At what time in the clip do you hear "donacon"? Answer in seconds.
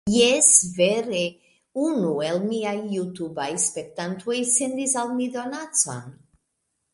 5.37-6.11